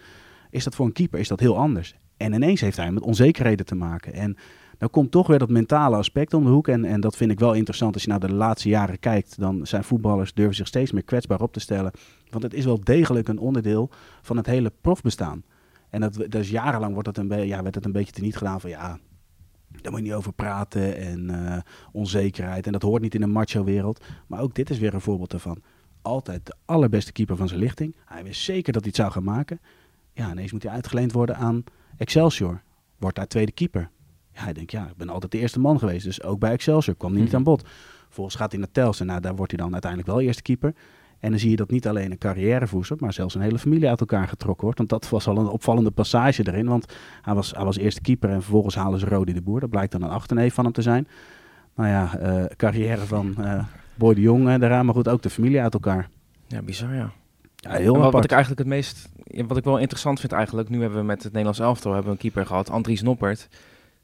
Is 0.49 0.63
dat 0.63 0.75
voor 0.75 0.85
een 0.85 0.91
keeper 0.91 1.19
is 1.19 1.27
dat 1.27 1.39
heel 1.39 1.57
anders. 1.57 1.95
En 2.19 2.33
ineens 2.33 2.61
heeft 2.61 2.77
hij 2.77 2.91
met 2.91 3.03
onzekerheden 3.03 3.65
te 3.65 3.75
maken. 3.75 4.13
En 4.13 4.37
dan 4.77 4.89
komt 4.89 5.11
toch 5.11 5.27
weer 5.27 5.39
dat 5.39 5.49
mentale 5.49 5.95
aspect 5.95 6.33
om 6.33 6.43
de 6.43 6.49
hoek. 6.49 6.67
En, 6.67 6.85
en 6.85 7.01
dat 7.01 7.15
vind 7.15 7.31
ik 7.31 7.39
wel 7.39 7.53
interessant 7.53 7.93
als 7.93 8.03
je 8.03 8.09
naar 8.09 8.19
de 8.19 8.33
laatste 8.33 8.69
jaren 8.69 8.99
kijkt. 8.99 9.39
Dan 9.39 9.67
zijn 9.67 9.83
voetballers 9.83 10.33
durven 10.33 10.55
zich 10.55 10.67
steeds 10.67 10.91
meer 10.91 11.03
kwetsbaar 11.03 11.41
op 11.41 11.53
te 11.53 11.59
stellen. 11.59 11.91
Want 12.29 12.43
het 12.43 12.53
is 12.53 12.65
wel 12.65 12.79
degelijk 12.83 13.27
een 13.27 13.39
onderdeel 13.39 13.89
van 14.21 14.37
het 14.37 14.45
hele 14.45 14.71
profbestaan. 14.81 15.43
En 15.89 16.01
dat, 16.29 16.47
jarenlang 16.47 16.93
wordt 16.93 17.07
het 17.07 17.17
een 17.17 17.47
ja, 17.47 17.63
werd 17.63 17.75
het 17.75 17.85
een 17.85 17.91
beetje 17.91 18.13
teniet 18.13 18.37
gedaan 18.37 18.61
van 18.61 18.69
ja, 18.69 18.99
daar 19.81 19.91
moet 19.91 19.99
je 19.99 20.05
niet 20.05 20.13
over 20.13 20.33
praten 20.33 20.97
en 20.97 21.29
uh, 21.31 21.57
onzekerheid. 21.91 22.65
En 22.65 22.71
dat 22.71 22.81
hoort 22.81 23.01
niet 23.01 23.15
in 23.15 23.21
een 23.21 23.31
macho-wereld. 23.31 24.05
Maar 24.27 24.41
ook 24.41 24.55
dit 24.55 24.69
is 24.69 24.79
weer 24.79 24.93
een 24.93 25.01
voorbeeld 25.01 25.33
ervan. 25.33 25.61
Altijd 26.01 26.45
de 26.45 26.55
allerbeste 26.65 27.11
keeper 27.11 27.35
van 27.35 27.47
zijn 27.47 27.59
lichting. 27.59 27.95
Hij 28.05 28.23
wist 28.23 28.41
zeker 28.41 28.73
dat 28.73 28.81
hij 28.81 28.91
het 28.91 29.01
zou 29.01 29.11
gaan 29.11 29.23
maken. 29.23 29.59
Ja, 30.13 30.31
ineens 30.31 30.51
moet 30.51 30.63
hij 30.63 30.71
uitgeleend 30.71 31.11
worden 31.11 31.35
aan 31.37 31.63
Excelsior. 31.99 32.61
Wordt 32.97 33.15
daar 33.15 33.27
tweede 33.27 33.51
keeper. 33.51 33.89
Ja, 34.31 34.43
hij 34.43 34.53
denkt, 34.53 34.71
ja, 34.71 34.87
ik 34.87 34.97
ben 34.97 35.09
altijd 35.09 35.31
de 35.31 35.37
eerste 35.37 35.59
man 35.59 35.79
geweest. 35.79 36.05
Dus 36.05 36.23
ook 36.23 36.39
bij 36.39 36.51
Excelsior 36.51 36.95
kwam 36.95 37.11
hij 37.11 37.19
niet 37.19 37.29
mhm. 37.29 37.37
aan 37.37 37.43
bod. 37.43 37.67
Vervolgens 38.05 38.35
gaat 38.35 38.51
hij 38.51 38.59
naar 38.59 38.71
Telstra. 38.71 39.05
Nou, 39.05 39.21
daar 39.21 39.35
wordt 39.35 39.51
hij 39.51 39.61
dan 39.61 39.71
uiteindelijk 39.71 40.11
wel 40.11 40.21
eerste 40.21 40.41
keeper. 40.41 40.73
En 41.19 41.29
dan 41.29 41.39
zie 41.39 41.49
je 41.49 41.55
dat 41.55 41.71
niet 41.71 41.87
alleen 41.87 42.11
een 42.11 42.17
carrièrevoerster, 42.17 42.97
maar 42.99 43.13
zelfs 43.13 43.35
een 43.35 43.41
hele 43.41 43.59
familie 43.59 43.89
uit 43.89 43.99
elkaar 43.99 44.27
getrokken 44.27 44.63
wordt. 44.63 44.77
Want 44.77 44.89
dat 44.89 45.09
was 45.09 45.27
al 45.27 45.37
een 45.37 45.47
opvallende 45.47 45.91
passage 45.91 46.47
erin. 46.47 46.65
Want 46.65 46.93
hij 47.21 47.33
was, 47.33 47.51
hij 47.51 47.63
was 47.63 47.77
eerste 47.77 48.01
keeper 48.01 48.29
en 48.29 48.41
vervolgens 48.41 48.75
halen 48.75 48.99
ze 48.99 49.05
Rodi 49.05 49.33
de 49.33 49.41
Boer. 49.41 49.59
Dat 49.59 49.69
blijkt 49.69 49.91
dan 49.91 50.01
een 50.01 50.09
achterneef 50.09 50.53
van 50.53 50.63
hem 50.63 50.73
te 50.73 50.81
zijn. 50.81 51.07
Nou 51.75 51.89
ja, 51.89 52.19
uh, 52.21 52.45
carrière 52.55 53.05
van 53.05 53.35
uh, 53.39 53.63
Boy 53.95 54.13
de 54.13 54.21
Jong 54.21 54.47
uh, 54.47 54.59
daaraan, 54.59 54.85
maar 54.85 54.95
goed, 54.95 55.07
ook 55.07 55.21
de 55.21 55.29
familie 55.29 55.61
uit 55.61 55.73
elkaar. 55.73 56.09
Ja, 56.47 56.61
bizar 56.61 56.95
ja. 56.95 57.11
Ja, 57.59 57.71
heel 57.71 57.97
wat, 57.97 58.13
wat, 58.13 58.23
ik 58.23 58.31
eigenlijk 58.31 58.61
het 58.61 58.69
meest, 58.69 59.09
wat 59.47 59.57
ik 59.57 59.63
wel 59.63 59.77
interessant 59.77 60.19
vind 60.19 60.31
eigenlijk, 60.31 60.69
nu 60.69 60.81
hebben 60.81 60.99
we 60.99 61.05
met 61.05 61.23
het 61.23 61.31
Nederlands 61.31 61.59
elftal 61.59 61.91
hebben 61.91 62.11
we 62.11 62.17
een 62.17 62.21
keeper 62.21 62.45
gehad, 62.45 62.69
Andries 62.69 63.01
Noppert, 63.01 63.47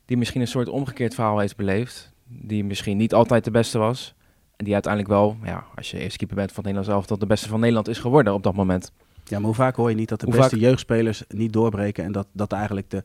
die 0.06 0.18
misschien 0.18 0.42
een 0.42 0.48
soort 0.48 0.70
omgekeerd 0.70 1.14
verhaal 1.14 1.40
heeft 1.40 1.56
beleefd, 1.56 2.12
die 2.24 2.64
misschien 2.64 2.98
niet 2.98 3.14
altijd 3.14 3.44
de 3.44 3.52
beste 3.52 3.78
was, 3.78 4.16
en 4.56 4.66
die 4.66 4.74
uiteindelijk 4.74 5.14
wel, 5.14 5.38
ja, 5.44 5.66
als 5.76 5.92
je 5.92 6.00
eerste 6.00 6.18
keeper 6.18 6.36
bent 6.36 6.52
van 6.52 6.64
het 6.64 6.74
Nederlands 6.74 7.00
elftal, 7.00 7.18
de 7.18 7.34
beste 7.34 7.50
van 7.50 7.60
Nederland 7.60 7.88
is 7.88 8.00
geworden 8.00 8.34
op 8.34 8.44
dat 8.44 8.56
moment. 8.56 8.92
Ja, 9.24 9.38
maar 9.38 9.46
hoe 9.46 9.56
vaak 9.56 9.76
hoor 9.76 9.90
je 9.90 9.96
niet 9.96 10.10
dat 10.10 10.20
de 10.20 10.30
beste 10.30 10.60
jeugdspelers 10.60 11.24
niet 11.28 11.54
doorbreken 11.54 12.04
en 12.04 12.12
dat, 12.12 12.28
dat 12.32 12.52
eigenlijk 12.52 12.90
de 12.90 13.04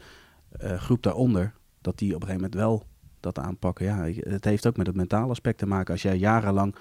uh, 0.63 0.81
groep 0.81 1.03
daaronder, 1.03 1.53
dat 1.81 1.99
die 1.99 2.15
op 2.15 2.23
een 2.23 2.29
gegeven 2.29 2.51
moment 2.51 2.55
wel 2.55 2.87
dat 3.21 3.39
aanpakken. 3.39 3.85
Ja, 3.85 4.09
het 4.21 4.45
heeft 4.45 4.67
ook 4.67 4.77
met 4.77 4.87
het 4.87 4.97
mentale 4.97 5.31
aspect 5.31 5.59
te 5.59 5.67
maken. 5.67 5.93
Als 5.93 6.03
jij 6.03 6.17
jarenlang 6.17 6.75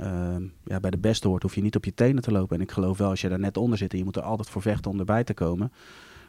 uh, 0.00 0.36
ja, 0.64 0.80
bij 0.80 0.90
de 0.90 0.98
beste 0.98 1.28
hoort, 1.28 1.42
hoef 1.42 1.54
je 1.54 1.62
niet 1.62 1.76
op 1.76 1.84
je 1.84 1.94
tenen 1.94 2.22
te 2.22 2.32
lopen. 2.32 2.56
En 2.56 2.62
ik 2.62 2.70
geloof 2.70 2.98
wel, 2.98 3.10
als 3.10 3.20
je 3.20 3.28
daar 3.28 3.38
net 3.38 3.56
onder 3.56 3.78
zit 3.78 3.92
en 3.92 3.98
je 3.98 4.04
moet 4.04 4.16
er 4.16 4.22
altijd 4.22 4.48
voor 4.48 4.62
vechten 4.62 4.90
om 4.90 4.98
erbij 4.98 5.24
te 5.24 5.34
komen, 5.34 5.72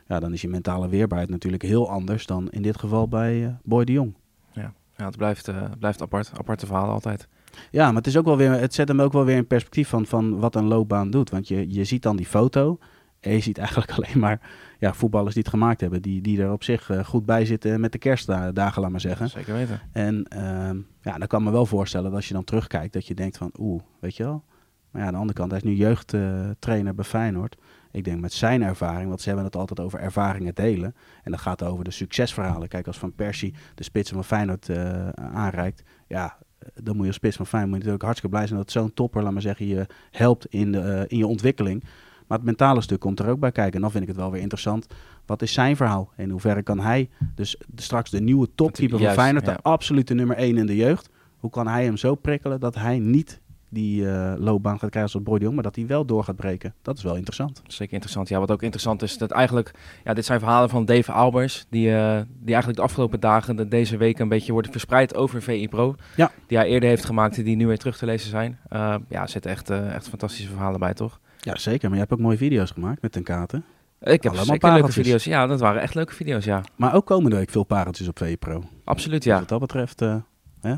ja, 0.07 0.19
dan 0.19 0.33
is 0.33 0.41
je 0.41 0.47
mentale 0.47 0.87
weerbaarheid 0.87 1.29
natuurlijk 1.29 1.63
heel 1.63 1.89
anders 1.89 2.25
dan 2.25 2.49
in 2.49 2.61
dit 2.61 2.77
geval 2.77 3.07
bij 3.07 3.41
uh, 3.41 3.47
Boy 3.63 3.85
de 3.85 3.91
Jong. 3.91 4.13
Ja, 4.51 4.73
ja 4.97 5.05
het 5.05 5.17
blijft, 5.17 5.47
uh, 5.47 5.63
blijft 5.79 6.01
apart, 6.01 6.31
aparte 6.37 6.65
verhaal 6.65 6.89
altijd. 6.89 7.27
Ja, 7.71 7.85
maar 7.85 7.95
het, 7.95 8.07
is 8.07 8.17
ook 8.17 8.25
wel 8.25 8.37
weer, 8.37 8.51
het 8.51 8.73
zet 8.73 8.87
hem 8.87 9.01
ook 9.01 9.13
wel 9.13 9.25
weer 9.25 9.35
in 9.35 9.47
perspectief 9.47 9.89
van, 9.89 10.05
van 10.05 10.39
wat 10.39 10.55
een 10.55 10.67
loopbaan 10.67 11.09
doet. 11.09 11.29
Want 11.29 11.47
je, 11.47 11.73
je 11.73 11.83
ziet 11.83 12.01
dan 12.01 12.15
die 12.15 12.25
foto 12.25 12.79
en 13.23 13.33
je 13.33 13.39
ziet 13.39 13.57
eigenlijk 13.57 13.91
alleen 13.97 14.19
maar 14.19 14.41
ja, 14.79 14.93
voetballers 14.93 15.33
die 15.33 15.43
het 15.43 15.51
gemaakt 15.51 15.81
hebben. 15.81 16.01
Die, 16.01 16.21
die 16.21 16.41
er 16.41 16.51
op 16.51 16.63
zich 16.63 16.89
uh, 16.89 17.05
goed 17.05 17.25
bij 17.25 17.45
zitten 17.45 17.79
met 17.79 17.91
de 17.91 17.97
kerstdagen, 17.97 18.81
laat 18.81 18.91
maar 18.91 18.99
zeggen. 18.99 19.29
Zeker 19.29 19.53
weten. 19.53 19.81
En 19.91 20.25
uh, 20.35 20.83
ja, 21.01 21.17
dan 21.17 21.27
kan 21.27 21.43
me 21.43 21.51
wel 21.51 21.65
voorstellen 21.65 22.05
dat 22.05 22.15
als 22.15 22.27
je 22.27 22.33
dan 22.33 22.43
terugkijkt, 22.43 22.93
dat 22.93 23.07
je 23.07 23.13
denkt 23.13 23.37
van 23.37 23.51
oeh, 23.59 23.81
weet 23.99 24.15
je 24.15 24.23
wel. 24.23 24.43
Maar 24.91 25.01
ja, 25.01 25.07
aan 25.07 25.13
de 25.13 25.19
andere 25.19 25.37
kant, 25.37 25.51
hij 25.51 25.59
is 25.59 25.65
nu 25.65 25.75
jeugdtrainer 25.75 26.95
bij 26.95 27.05
Feyenoord. 27.05 27.57
Ik 27.91 28.03
denk 28.03 28.21
met 28.21 28.33
zijn 28.33 28.61
ervaring, 28.61 29.07
want 29.07 29.21
ze 29.21 29.27
hebben 29.27 29.45
het 29.45 29.55
altijd 29.55 29.79
over 29.79 29.99
ervaringen 29.99 30.55
delen. 30.55 30.95
En 31.23 31.31
dat 31.31 31.39
gaat 31.39 31.63
over 31.63 31.83
de 31.83 31.91
succesverhalen. 31.91 32.67
Kijk, 32.67 32.87
als 32.87 32.97
Van 32.97 33.13
Persie 33.13 33.53
de 33.75 33.83
spitsen 33.83 34.15
van 34.15 34.25
Feyenoord 34.25 34.69
uh, 34.69 35.09
aanreikt. 35.09 35.83
Ja, 36.07 36.37
dan 36.73 36.93
moet 36.93 37.01
je 37.01 37.07
als 37.07 37.15
spits 37.15 37.35
van 37.35 37.47
Feyenoord 37.47 37.73
natuurlijk 37.73 38.03
hartstikke 38.03 38.35
blij 38.35 38.47
zijn 38.47 38.59
dat 38.59 38.71
zo'n 38.71 38.93
topper, 38.93 39.23
laat 39.23 39.33
maar 39.33 39.41
zeggen, 39.41 39.67
je 39.67 39.85
helpt 40.11 40.45
in, 40.45 40.71
de, 40.71 40.77
uh, 40.77 41.01
in 41.07 41.17
je 41.17 41.27
ontwikkeling. 41.27 41.83
Maar 42.27 42.37
het 42.37 42.47
mentale 42.47 42.81
stuk 42.81 42.99
komt 42.99 43.19
er 43.19 43.29
ook 43.29 43.39
bij 43.39 43.51
kijken. 43.51 43.73
En 43.73 43.81
dan 43.81 43.91
vind 43.91 44.03
ik 44.03 44.09
het 44.09 44.17
wel 44.17 44.31
weer 44.31 44.41
interessant. 44.41 44.87
Wat 45.25 45.41
is 45.41 45.53
zijn 45.53 45.75
verhaal? 45.75 46.11
In 46.17 46.29
hoeverre 46.29 46.63
kan 46.63 46.79
hij, 46.79 47.09
dus 47.35 47.57
straks 47.75 48.09
de 48.09 48.21
nieuwe 48.21 48.49
topkeeper 48.55 48.99
van 48.99 49.13
Feyenoord, 49.13 49.45
de 49.45 49.61
absolute 49.61 50.13
nummer 50.13 50.35
1 50.35 50.57
in 50.57 50.65
de 50.65 50.75
jeugd. 50.75 51.09
Hoe 51.37 51.49
kan 51.49 51.67
hij 51.67 51.83
hem 51.83 51.97
zo 51.97 52.15
prikkelen 52.15 52.59
dat 52.59 52.75
hij 52.75 52.99
niet 52.99 53.41
die 53.73 54.03
uh, 54.03 54.33
loopbaan 54.37 54.79
gaat 54.79 54.89
krijgen 54.89 55.11
zoals 55.11 55.25
Boy 55.25 55.39
Jong, 55.39 55.53
maar 55.53 55.63
dat 55.63 55.75
hij 55.75 55.87
wel 55.87 56.05
door 56.05 56.23
gaat 56.23 56.35
breken. 56.35 56.73
Dat 56.81 56.97
is 56.97 57.03
wel 57.03 57.15
interessant. 57.15 57.61
Zeker 57.67 57.93
interessant. 57.93 58.29
Ja, 58.29 58.39
wat 58.39 58.51
ook 58.51 58.61
interessant 58.61 59.01
is, 59.01 59.17
dat 59.17 59.31
eigenlijk, 59.31 59.71
ja, 60.03 60.13
dit 60.13 60.25
zijn 60.25 60.39
verhalen 60.39 60.69
van 60.69 60.85
Dave 60.85 61.11
Albers, 61.11 61.65
die, 61.69 61.87
uh, 61.87 62.19
die 62.39 62.53
eigenlijk 62.53 62.75
de 62.75 62.83
afgelopen 62.83 63.19
dagen, 63.19 63.55
de, 63.55 63.67
deze 63.67 63.97
week 63.97 64.19
een 64.19 64.29
beetje 64.29 64.51
worden 64.51 64.71
verspreid 64.71 65.15
over 65.15 65.41
VI 65.41 65.67
Pro. 65.69 65.95
Ja. 66.15 66.31
Die 66.47 66.57
hij 66.57 66.67
eerder 66.67 66.89
heeft 66.89 67.05
gemaakt, 67.05 67.43
die 67.43 67.55
nu 67.55 67.67
weer 67.67 67.77
terug 67.77 67.97
te 67.97 68.05
lezen 68.05 68.29
zijn. 68.29 68.59
Uh, 68.73 68.95
ja, 69.09 69.21
er 69.21 69.29
zitten 69.29 69.51
echt, 69.51 69.69
echt 69.69 70.09
fantastische 70.09 70.49
verhalen 70.49 70.79
bij, 70.79 70.93
toch? 70.93 71.19
Ja, 71.43 71.57
zeker. 71.57 71.83
Maar 71.89 71.97
je 71.97 72.03
hebt 72.03 72.13
ook 72.13 72.19
mooie 72.19 72.37
video's 72.37 72.71
gemaakt 72.71 73.01
met 73.01 73.11
ten 73.11 73.23
katen. 73.23 73.65
Ik 73.99 74.23
heb 74.23 74.25
Allemaal 74.25 74.45
zeker 74.45 74.73
leuke 74.73 74.91
video's. 74.91 75.23
Ja, 75.23 75.47
dat 75.47 75.59
waren 75.59 75.81
echt 75.81 75.95
leuke 75.95 76.13
video's, 76.13 76.45
ja. 76.45 76.61
Maar 76.75 76.95
ook 76.95 77.05
komende 77.05 77.35
week 77.35 77.49
veel 77.49 77.63
pareltjes 77.63 78.07
op 78.07 78.17
VI 78.17 78.37
Pro. 78.37 78.63
Absoluut, 78.83 79.23
ja. 79.23 79.31
Dus 79.31 79.39
wat 79.39 79.49
dat 79.49 79.59
betreft, 79.59 80.01
uh, 80.01 80.15
We 80.61 80.69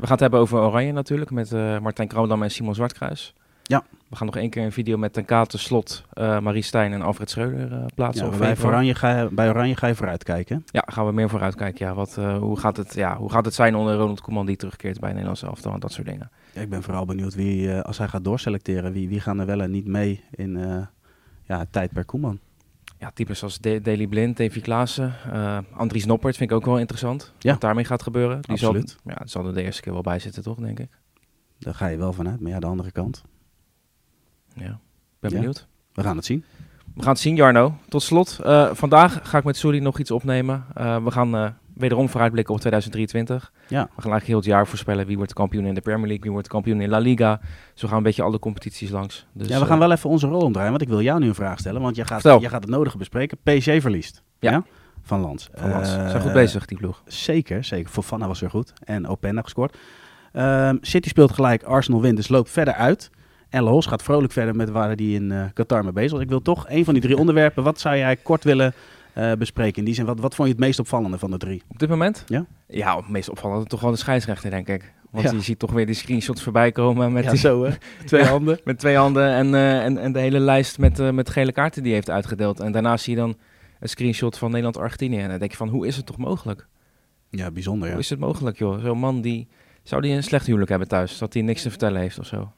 gaan 0.00 0.10
het 0.10 0.20
hebben 0.20 0.40
over 0.40 0.58
Oranje 0.58 0.92
natuurlijk, 0.92 1.30
met 1.30 1.52
uh, 1.52 1.78
Martijn 1.78 2.08
Kroondam 2.08 2.42
en 2.42 2.50
Simon 2.50 2.74
Zwartkruis. 2.74 3.34
Ja. 3.72 3.84
We 4.08 4.16
gaan 4.16 4.26
nog 4.26 4.36
één 4.36 4.50
keer 4.50 4.64
een 4.64 4.72
video 4.72 4.96
met 4.96 5.12
Ten 5.12 5.24
Kate, 5.24 5.58
Slot, 5.58 6.04
uh, 6.14 6.40
Marie 6.40 6.62
Stijn 6.62 6.92
en 6.92 7.02
Alfred 7.02 7.30
Schreuder 7.30 7.72
uh, 7.72 7.84
plaatsen. 7.94 8.30
Ja, 8.30 8.36
bij, 8.36 8.56
Oranje 8.64 8.94
ga 8.94 9.20
je, 9.20 9.28
bij 9.32 9.48
Oranje 9.48 9.76
ga 9.76 9.86
je 9.86 9.94
vooruitkijken. 9.94 10.64
Ja, 10.66 10.82
gaan 10.86 11.06
we 11.06 11.12
meer 11.12 11.28
vooruitkijken. 11.28 11.86
Ja. 11.86 11.94
Wat, 11.94 12.16
uh, 12.18 12.38
hoe, 12.38 12.58
gaat 12.58 12.76
het, 12.76 12.94
ja, 12.94 13.16
hoe 13.16 13.30
gaat 13.30 13.44
het 13.44 13.54
zijn 13.54 13.74
onder 13.74 13.96
Ronald 13.96 14.20
Koeman 14.20 14.46
die 14.46 14.56
terugkeert 14.56 15.00
bij 15.00 15.10
Nederlands 15.10 15.42
elftal 15.42 15.72
en 15.72 15.80
dat 15.80 15.92
soort 15.92 16.06
dingen. 16.06 16.30
Ja, 16.52 16.60
ik 16.60 16.68
ben 16.68 16.82
vooral 16.82 17.04
benieuwd 17.04 17.34
wie, 17.34 17.74
als 17.74 17.98
hij 17.98 18.08
gaat 18.08 18.24
doorselecteren, 18.24 18.92
wie, 18.92 19.08
wie 19.08 19.20
gaan 19.20 19.40
er 19.40 19.46
wel 19.46 19.60
en 19.60 19.70
niet 19.70 19.86
mee 19.86 20.24
in 20.30 20.86
ja, 21.42 21.66
tijd 21.70 21.92
per 21.92 22.04
Koeman. 22.04 22.38
Ja, 22.98 23.10
types 23.14 23.42
als 23.42 23.58
De 23.58 23.80
Daley 23.80 24.06
Blind, 24.06 24.36
Davy 24.36 24.60
Klaassen, 24.60 25.14
Andries 25.74 26.04
Noppert 26.04 26.36
vind 26.36 26.50
ik 26.50 26.56
ook 26.56 26.64
wel 26.64 26.78
interessant. 26.78 27.32
Ja. 27.38 27.50
Wat 27.50 27.60
daarmee 27.60 27.84
gaat 27.84 28.02
gebeuren. 28.02 28.42
Die 28.42 28.50
Absoluut. 28.50 28.98
Zal, 29.04 29.14
ja, 29.18 29.26
zal 29.26 29.46
er 29.46 29.54
de 29.54 29.62
eerste 29.62 29.82
keer 29.82 29.92
wel 29.92 30.02
bij 30.02 30.18
zitten, 30.18 30.42
toch, 30.42 30.58
denk 30.58 30.78
ik. 30.78 30.88
Daar 31.58 31.74
ga 31.74 31.86
je 31.86 31.96
wel 31.96 32.12
vanuit, 32.12 32.40
maar 32.40 32.50
ja, 32.50 32.60
de 32.60 32.66
andere 32.66 32.90
kant. 32.90 33.24
Ja, 34.54 34.78
ben 35.20 35.30
benieuwd. 35.30 35.66
We 35.92 36.02
gaan 36.02 36.16
het 36.16 36.24
zien. 36.24 36.44
We 36.94 37.02
gaan 37.02 37.12
het 37.12 37.20
zien, 37.20 37.36
Jarno. 37.36 37.74
Tot 37.88 38.02
slot, 38.02 38.40
uh, 38.44 38.68
vandaag 38.72 39.20
ga 39.22 39.38
ik 39.38 39.44
met 39.44 39.56
Sully 39.56 39.78
nog 39.78 39.98
iets 39.98 40.10
opnemen. 40.10 40.64
Uh, 40.78 41.04
we 41.04 41.10
gaan 41.10 41.34
uh, 41.34 41.48
wederom 41.74 42.08
vooruitblikken 42.08 42.54
op 42.54 42.60
2023. 42.60 43.52
Ja. 43.68 43.68
We 43.68 43.76
gaan 43.76 43.88
eigenlijk 43.94 44.26
heel 44.26 44.36
het 44.36 44.44
jaar 44.44 44.66
voorspellen 44.66 45.06
wie 45.06 45.16
wordt 45.16 45.30
de 45.30 45.36
kampioen 45.36 45.64
in 45.64 45.74
de 45.74 45.80
Premier 45.80 46.06
League, 46.06 46.22
wie 46.22 46.30
wordt 46.30 46.46
de 46.46 46.52
kampioen 46.52 46.80
in 46.80 46.88
La 46.88 46.98
Liga. 46.98 47.40
Zo 47.74 47.86
gaan 47.86 47.90
we 47.90 47.96
een 47.96 48.02
beetje 48.02 48.22
alle 48.22 48.38
competities 48.38 48.90
langs. 48.90 49.26
Dus, 49.32 49.48
ja, 49.48 49.58
we 49.58 49.66
gaan 49.66 49.78
wel 49.78 49.92
even 49.92 50.10
onze 50.10 50.26
rol 50.26 50.40
omdraaien, 50.40 50.70
want 50.70 50.82
ik 50.82 50.88
wil 50.88 51.00
jou 51.00 51.20
nu 51.20 51.28
een 51.28 51.34
vraag 51.34 51.58
stellen. 51.58 51.80
Want 51.80 51.96
jij 51.96 52.04
gaat, 52.04 52.22
jij 52.22 52.48
gaat 52.48 52.62
het 52.62 52.70
nodige 52.70 52.96
bespreken. 52.96 53.38
PSG 53.42 53.80
verliest. 53.80 54.22
Ja. 54.38 54.50
ja? 54.50 54.64
Van 55.02 55.20
Lans. 55.20 55.48
Van 55.54 55.70
Lans. 55.70 55.88
Zijn 55.88 56.20
goed 56.20 56.32
bezig, 56.32 56.66
die 56.66 56.78
ploeg. 56.78 57.02
Zeker, 57.06 57.64
zeker. 57.64 57.90
Fofana 57.90 58.26
was 58.26 58.40
weer 58.40 58.50
goed. 58.50 58.72
En 58.84 59.06
Openda 59.06 59.42
gescoord. 59.42 59.76
Ehm, 60.32 60.76
City 60.80 61.08
speelt 61.08 61.32
gelijk, 61.32 61.62
Arsenal 61.62 62.00
wint, 62.00 62.16
dus 62.16 62.28
loopt 62.28 62.50
verder 62.50 62.74
uit. 62.74 63.10
En 63.52 63.62
Los 63.62 63.86
gaat 63.86 64.02
vrolijk 64.02 64.32
verder 64.32 64.56
met 64.56 64.70
waar 64.70 64.86
hij 64.86 64.96
in 64.96 65.30
uh, 65.30 65.44
Qatar 65.54 65.84
mee 65.84 65.92
bezig 65.92 66.12
was. 66.12 66.20
Ik 66.20 66.28
wil 66.28 66.42
toch 66.42 66.64
een 66.68 66.84
van 66.84 66.94
die 66.94 67.02
drie 67.02 67.16
onderwerpen. 67.16 67.62
Wat 67.62 67.80
zou 67.80 67.96
jij 67.96 68.16
kort 68.16 68.44
willen 68.44 68.74
uh, 69.18 69.32
bespreken? 69.32 69.78
In 69.78 69.84
die 69.84 69.94
zin, 69.94 70.04
wat, 70.04 70.20
wat 70.20 70.34
vond 70.34 70.48
je 70.48 70.54
het 70.54 70.64
meest 70.64 70.78
opvallende 70.78 71.18
van 71.18 71.30
de 71.30 71.36
drie? 71.36 71.62
Op 71.68 71.78
dit 71.78 71.88
moment? 71.88 72.24
Ja. 72.26 72.46
Ja, 72.66 72.96
het 72.96 73.08
meest 73.08 73.30
opvallende 73.30 73.66
toch 73.66 73.80
wel 73.80 73.90
de 73.90 73.96
scheidsrechter, 73.96 74.50
denk 74.50 74.68
ik. 74.68 74.92
Want 75.10 75.24
ja. 75.24 75.32
je 75.32 75.40
ziet 75.40 75.58
toch 75.58 75.72
weer 75.72 75.86
die 75.86 75.94
screenshots 75.94 76.42
voorbij 76.42 76.72
komen 76.72 77.12
met 77.12 77.24
ja, 77.24 77.30
die, 77.30 77.38
zo, 77.38 77.64
hè? 77.64 77.70
twee 78.04 78.24
handen. 78.24 78.60
Met 78.64 78.78
twee 78.78 78.96
handen 78.96 79.28
en, 79.28 79.46
uh, 79.46 79.84
en, 79.84 79.98
en 79.98 80.12
de 80.12 80.18
hele 80.18 80.38
lijst 80.38 80.78
met, 80.78 81.12
met 81.12 81.30
gele 81.30 81.52
kaarten 81.52 81.82
die 81.82 81.92
hij 81.92 82.00
heeft 82.00 82.16
uitgedeeld. 82.16 82.60
En 82.60 82.72
daarna 82.72 82.96
zie 82.96 83.14
je 83.14 83.20
dan 83.20 83.36
een 83.80 83.88
screenshot 83.88 84.38
van 84.38 84.48
Nederland-Argentinië. 84.48 85.18
En 85.18 85.28
dan 85.28 85.38
denk 85.38 85.50
je 85.50 85.56
van, 85.56 85.68
hoe 85.68 85.86
is 85.86 85.96
het 85.96 86.06
toch 86.06 86.18
mogelijk? 86.18 86.66
Ja, 87.30 87.50
bijzonder, 87.50 87.86
ja. 87.86 87.92
Hoe 87.92 88.02
is 88.02 88.10
het 88.10 88.18
mogelijk, 88.18 88.58
joh? 88.58 88.80
Zo'n 88.80 88.98
man 88.98 89.20
die... 89.20 89.48
Zou 89.82 90.02
die 90.02 90.12
een 90.12 90.22
slecht 90.22 90.46
huwelijk 90.46 90.70
hebben 90.70 90.88
thuis? 90.88 91.18
Dat 91.18 91.32
hij 91.32 91.42
niks 91.42 91.62
te 91.62 91.70
vertellen 91.70 92.00
heeft 92.00 92.18
of 92.18 92.26
zo? 92.26 92.52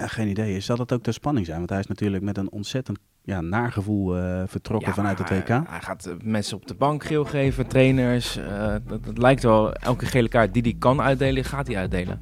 Ja, 0.00 0.06
geen 0.06 0.28
idee. 0.28 0.60
Zal 0.60 0.76
dat 0.76 0.92
ook 0.92 1.04
de 1.04 1.12
spanning 1.12 1.46
zijn? 1.46 1.58
Want 1.58 1.70
hij 1.70 1.78
is 1.78 1.86
natuurlijk 1.86 2.22
met 2.22 2.38
een 2.38 2.50
ontzettend 2.50 2.98
ja, 3.22 3.40
naargevoel 3.40 4.16
uh, 4.16 4.42
vertrokken 4.46 4.88
ja, 4.88 4.94
vanuit 4.94 5.18
het 5.18 5.28
WK. 5.28 5.48
Hij, 5.48 5.62
hij 5.68 5.80
gaat 5.80 6.06
uh, 6.06 6.14
mensen 6.22 6.56
op 6.56 6.66
de 6.66 6.74
bank 6.74 7.04
geel 7.04 7.24
geven, 7.24 7.66
trainers. 7.66 8.36
Uh, 8.36 8.74
dat, 8.86 9.04
dat, 9.04 9.18
lijkt 9.18 9.42
wel, 9.42 9.72
elke 9.72 10.06
gele 10.06 10.28
kaart 10.28 10.52
die 10.52 10.62
hij 10.62 10.74
kan 10.78 11.00
uitdelen, 11.00 11.44
gaat 11.44 11.66
hij 11.66 11.76
uitdelen. 11.76 12.20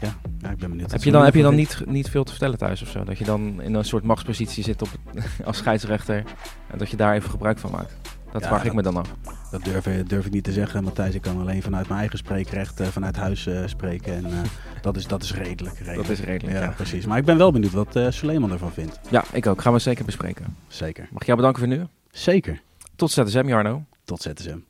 Ja, 0.00 0.14
ja 0.38 0.50
ik 0.50 0.56
ben 0.56 0.70
benieuwd. 0.70 0.90
Heb 0.90 1.02
je 1.02 1.10
dan, 1.10 1.24
heb 1.24 1.34
je 1.34 1.42
dan 1.42 1.54
niet, 1.54 1.82
niet 1.86 2.10
veel 2.10 2.24
te 2.24 2.30
vertellen 2.30 2.58
thuis 2.58 2.82
of 2.82 2.88
zo? 2.88 3.04
Dat 3.04 3.18
je 3.18 3.24
dan 3.24 3.62
in 3.62 3.74
een 3.74 3.84
soort 3.84 4.04
machtspositie 4.04 4.64
zit 4.64 4.82
op 4.82 4.88
als 5.44 5.56
scheidsrechter 5.56 6.24
en 6.70 6.78
dat 6.78 6.90
je 6.90 6.96
daar 6.96 7.14
even 7.14 7.30
gebruik 7.30 7.58
van 7.58 7.70
maakt? 7.70 7.94
Dat 8.32 8.42
ja, 8.42 8.48
vraag 8.48 8.64
ik 8.64 8.72
me 8.72 8.82
dan 8.82 8.96
af. 8.96 9.14
Dat 9.50 9.64
durf, 9.64 9.84
durf, 10.06 10.26
ik 10.26 10.32
niet 10.32 10.44
te 10.44 10.52
zeggen, 10.52 10.84
Matthijs. 10.84 11.14
Ik 11.14 11.22
kan 11.22 11.40
alleen 11.40 11.62
vanuit 11.62 11.88
mijn 11.88 12.00
eigen 12.00 12.18
spreekrecht, 12.18 12.80
uh, 12.80 12.86
vanuit 12.86 13.16
huis 13.16 13.46
uh, 13.46 13.66
spreken. 13.66 14.14
En 14.14 14.26
uh, 14.26 14.38
dat, 14.82 14.96
is, 14.96 15.06
dat 15.06 15.22
is 15.22 15.34
redelijk, 15.34 15.78
redelijk. 15.78 16.08
Dat 16.08 16.18
is 16.18 16.24
redelijk, 16.24 16.58
ja, 16.58 16.64
ja. 16.64 16.70
precies. 16.70 17.06
Maar 17.06 17.18
ik 17.18 17.24
ben 17.24 17.38
wel 17.38 17.52
benieuwd 17.52 17.72
wat 17.72 17.96
uh, 17.96 18.10
Suleiman 18.10 18.52
ervan 18.52 18.72
vindt. 18.72 19.00
Ja, 19.10 19.24
ik 19.32 19.46
ook. 19.46 19.62
Gaan 19.62 19.72
we 19.72 19.78
zeker 19.78 20.04
bespreken. 20.04 20.56
Zeker. 20.68 21.08
Mag 21.10 21.20
ik 21.20 21.26
jou 21.26 21.36
bedanken 21.36 21.62
voor 21.62 21.76
nu? 21.76 21.86
Zeker. 22.10 22.60
Tot 22.96 23.10
ZSM, 23.10 23.46
Jarno. 23.46 23.84
Tot 24.04 24.22
ZSM. 24.22 24.69